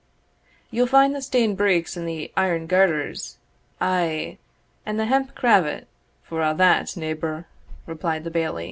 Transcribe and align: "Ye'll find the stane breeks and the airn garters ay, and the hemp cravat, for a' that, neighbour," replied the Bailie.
"Ye'll 0.71 0.87
find 0.87 1.13
the 1.13 1.21
stane 1.21 1.53
breeks 1.53 1.95
and 1.95 2.07
the 2.09 2.31
airn 2.35 2.65
garters 2.65 3.37
ay, 3.79 4.39
and 4.83 4.99
the 4.99 5.05
hemp 5.05 5.35
cravat, 5.35 5.85
for 6.23 6.41
a' 6.41 6.55
that, 6.55 6.97
neighbour," 6.97 7.45
replied 7.85 8.23
the 8.23 8.31
Bailie. 8.31 8.59